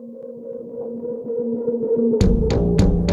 [0.00, 0.14] Thank
[3.00, 3.09] you.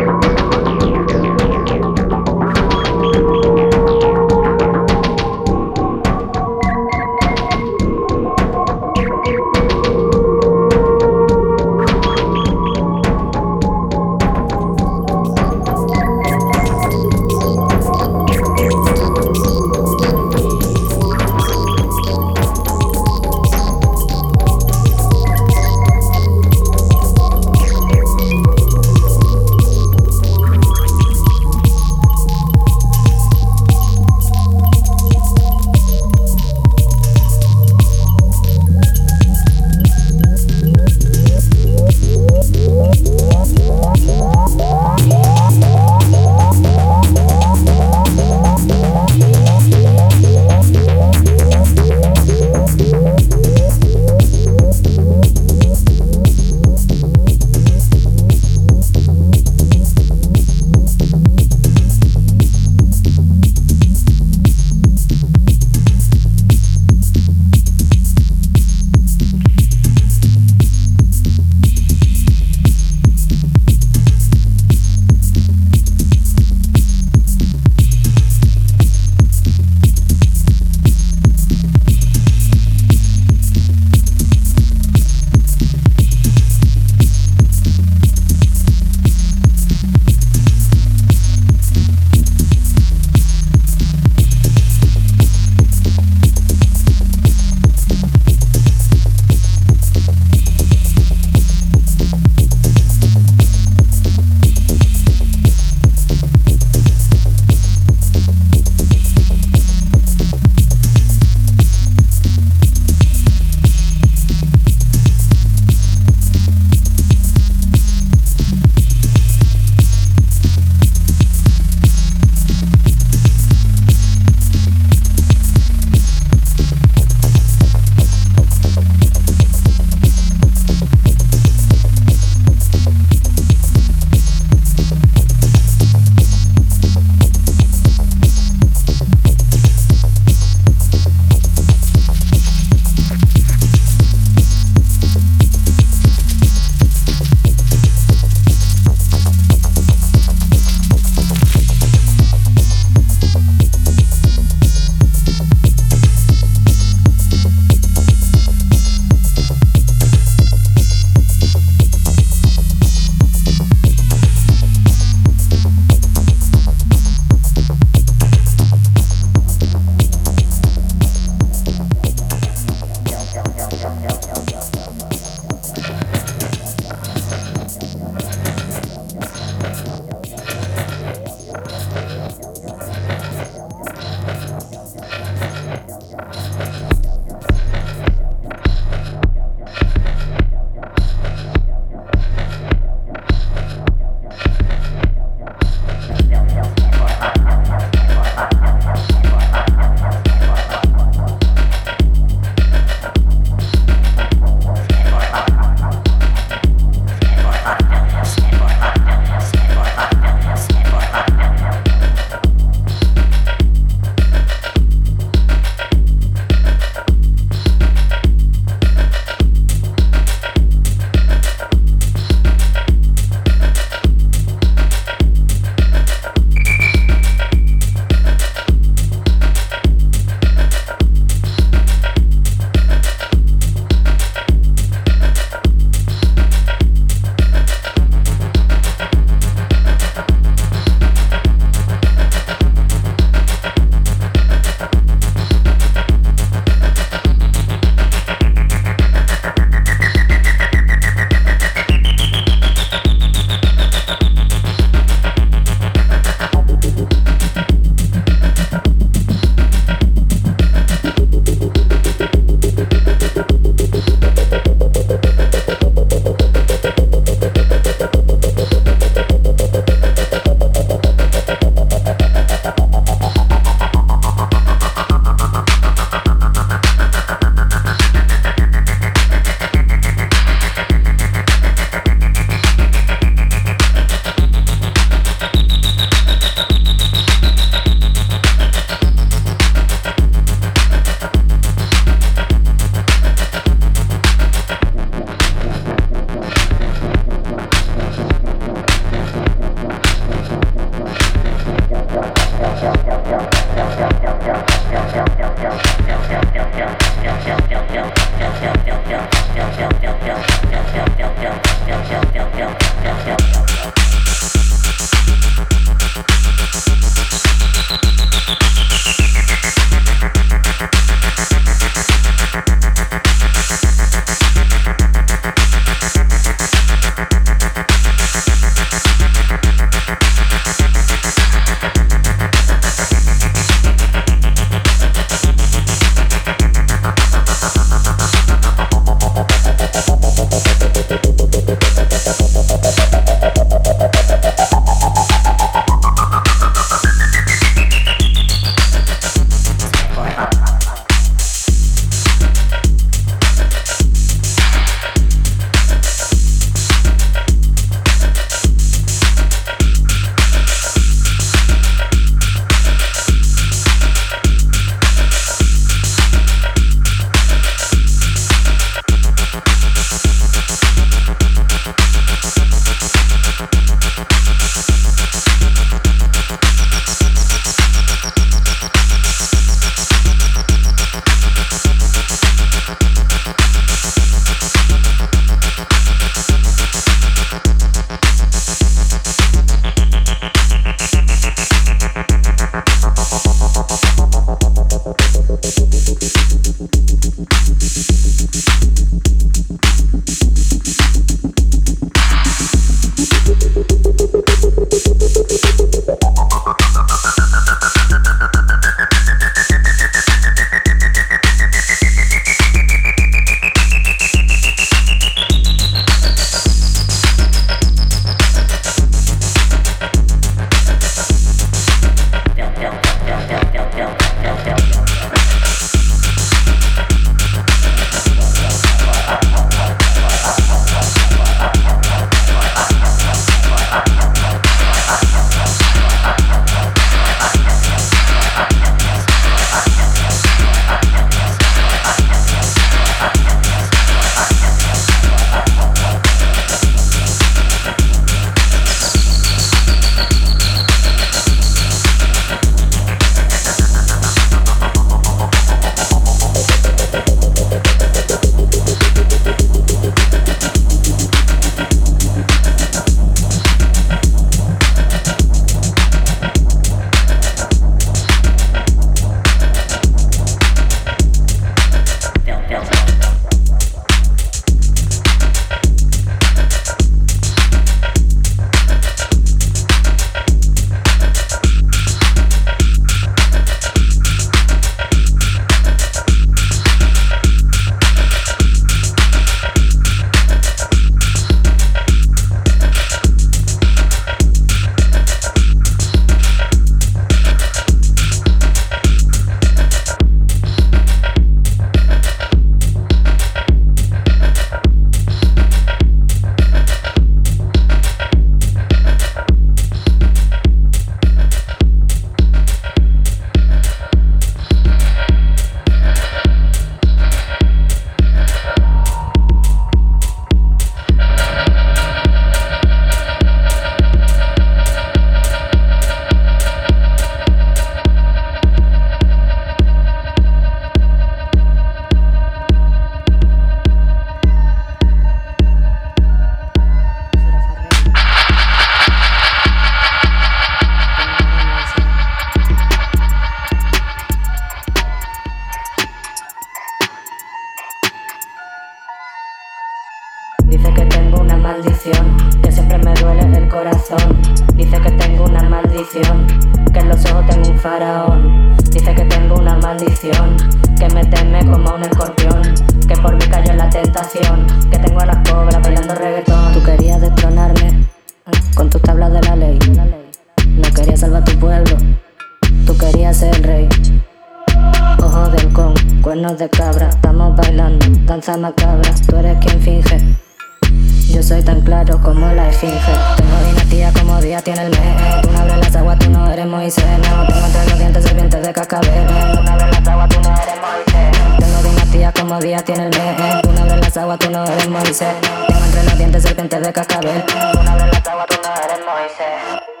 [592.51, 593.61] Como tiene el mes.
[593.61, 595.35] Tú no abres las aguas, tú no eres Moisés.
[595.67, 597.45] Tengo entre los dientes serpientes de cascabel.
[597.45, 600.00] Tú no abres las aguas, tú no eres Moisés.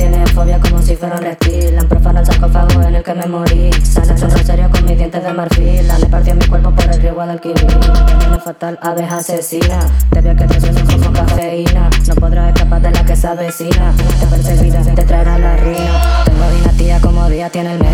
[0.00, 1.78] Tiene fobia como si fuera un reptil.
[1.78, 3.70] Han profanado el sarcófago en el que me morí.
[3.82, 5.86] Sale un rosario con mis dientes de marfil.
[5.86, 7.66] Le partió mi cuerpo por el río Guadalquivir.
[7.66, 9.80] Veneno fatal, abeja asesina.
[10.10, 11.90] Te veo que te sueño con cafeína.
[12.08, 13.92] No podrás escapar de la que se avecina.
[14.20, 16.24] Te perseguirá, te traerá la ruina.
[16.24, 17.90] Tengo dinastía como día tiene el mes.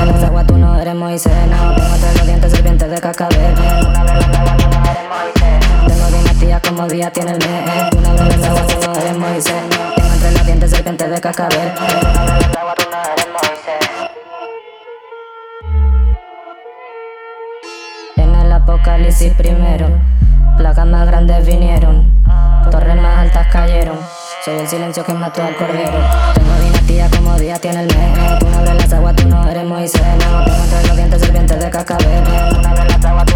[0.00, 1.32] De las aguas tú no eres Moisés.
[1.48, 3.54] No, tengo entre los dientes serpientes de cascabel
[5.86, 7.94] Tengo dinastía como día tiene el mes.
[7.96, 9.89] Una vez las aguas tú no eres Moisés
[10.30, 11.72] Entre los dientes serpientes de cascabel
[18.16, 19.88] En el apocalipsis primero,
[20.56, 22.22] plagas más grandes vinieron,
[22.70, 23.98] torres más altas cayeron.
[24.44, 25.98] Soy el silencio que mató al cordero.
[26.34, 28.38] Tengo dinastía como día tiene el mes.
[28.38, 30.00] Tú no abres las aguas, tú no eres Moisés.
[30.00, 31.70] No tengo entre los dientes serpientes de.
[31.70, 33.26] Tú no abres las aguas,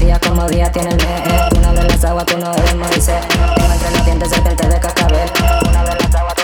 [0.00, 1.60] Dinastía como día tiene el mes.
[1.60, 3.20] No abres las aguas, tú no eres Moisés.
[3.54, 5.30] Tengo entre los dientes serpientes de cascabel.
[5.72, 6.34] No abres las aguas,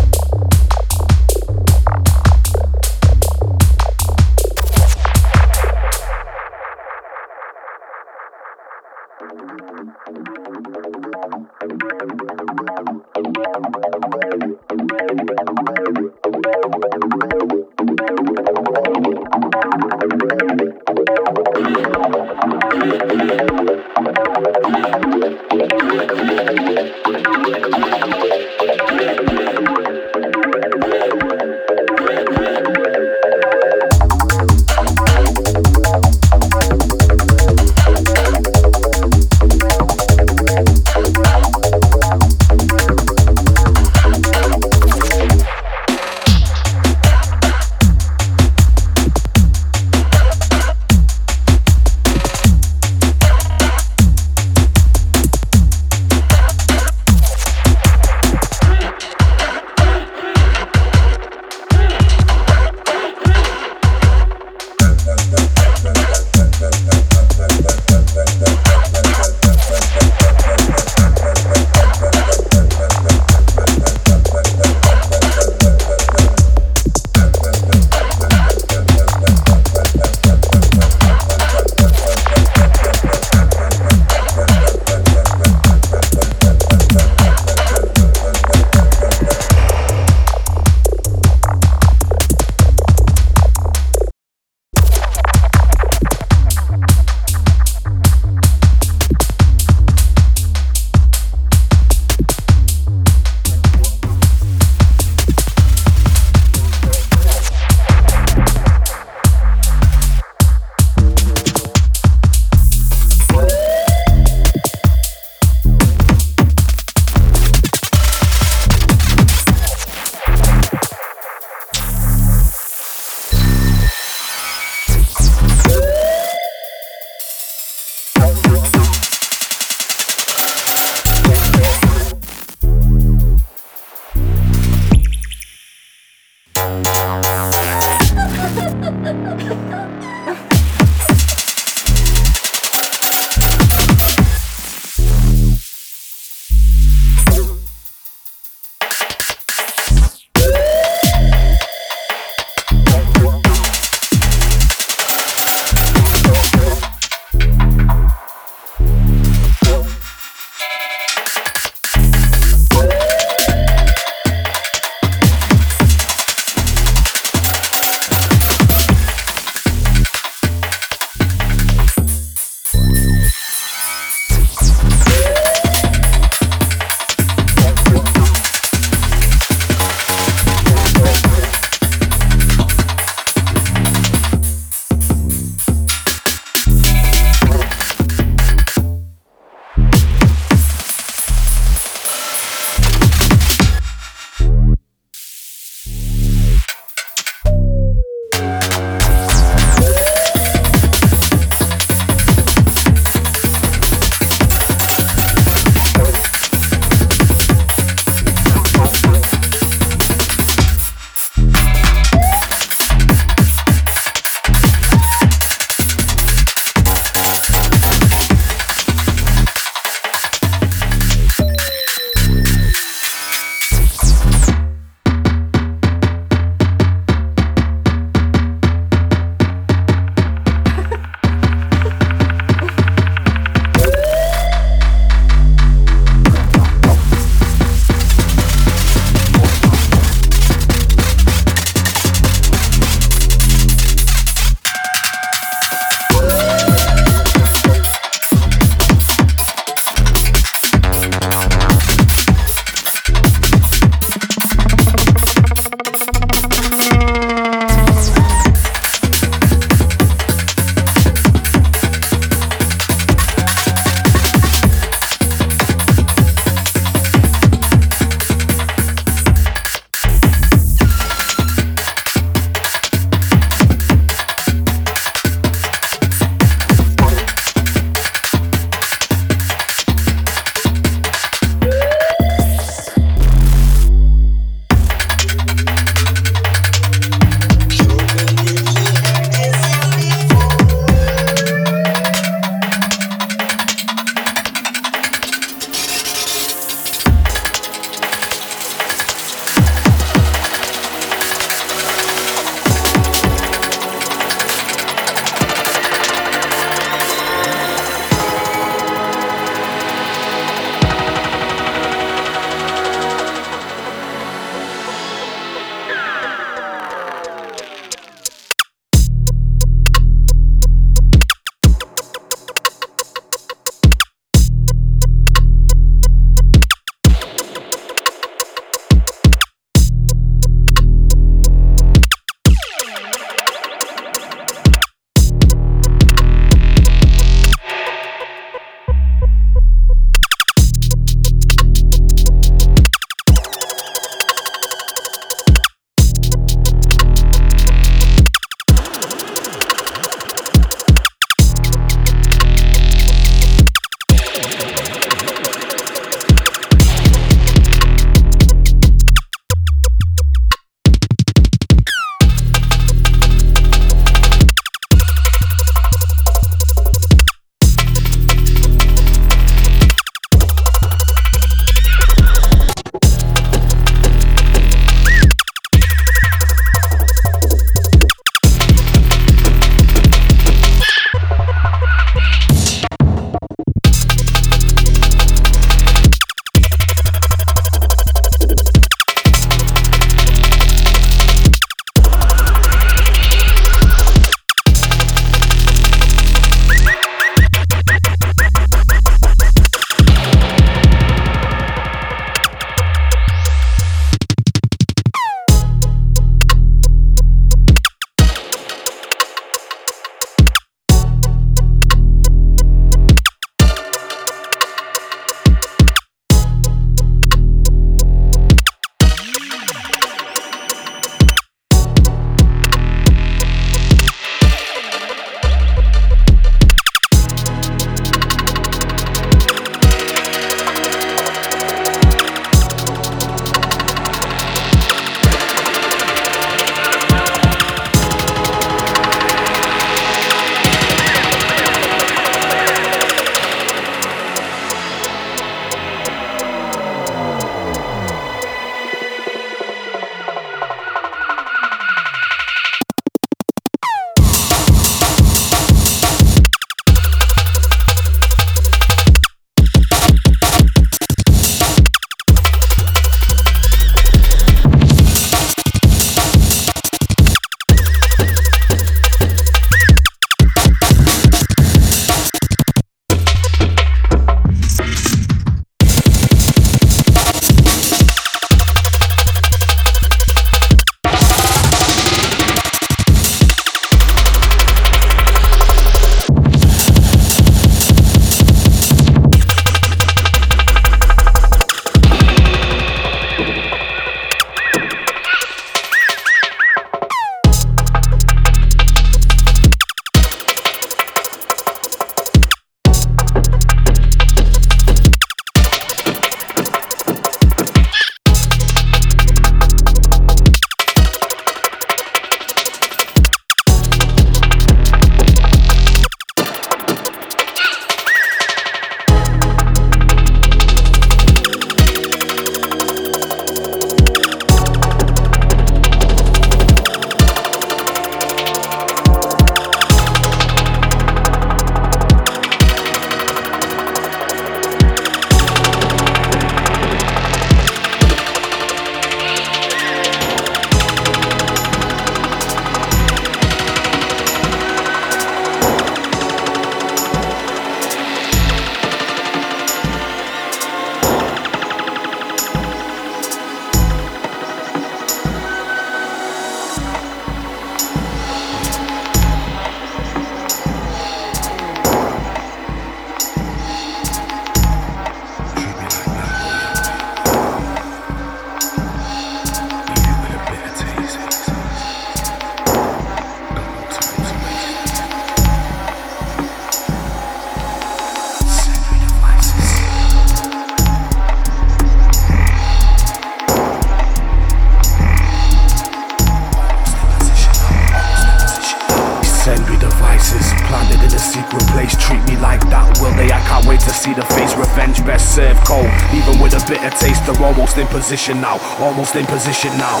[596.86, 598.58] a bitter taste, they're almost in position now.
[598.78, 600.00] Almost in position now.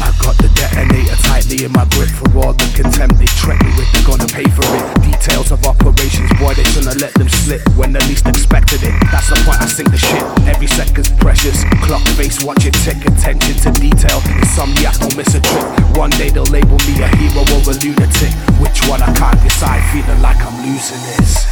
[0.00, 3.72] I got the detonator tightly in my grip for all the contempt they treat me
[3.76, 3.88] with.
[3.92, 4.84] They're gonna pay for it.
[5.02, 8.94] Details of operations, boy, they shouldn't let them slip when they least expected it.
[9.12, 10.22] That's the point I sink the shit.
[10.48, 11.64] Every second's precious.
[11.82, 13.00] Clock face, watch it tick.
[13.06, 14.20] Attention to detail.
[14.42, 15.64] Insomniac, don't miss a trick.
[15.96, 18.32] One day they'll label me a hero or a lunatic.
[18.60, 21.45] Which one I can't decide, feeling like I'm losing this.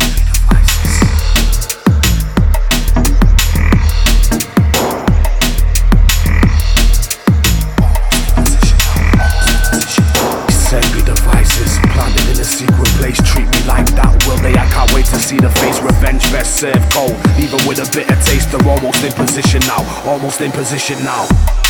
[16.45, 17.16] Best served cold.
[17.38, 19.82] Even with a bitter taste, they're almost in position now.
[20.05, 21.63] Almost in position now.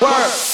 [0.00, 0.47] Work.